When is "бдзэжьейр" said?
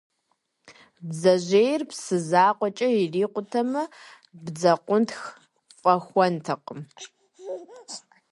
1.07-1.81